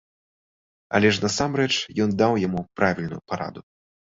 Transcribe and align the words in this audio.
Але 0.99 1.11
ж 1.17 1.21
насамрэч 1.27 1.69
ён 2.07 2.17
даў 2.23 2.33
яму 2.47 2.67
правільную 2.81 3.21
параду. 3.33 3.61